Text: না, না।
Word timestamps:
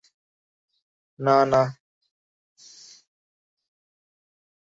না, 1.19 1.35
না। 1.45 1.61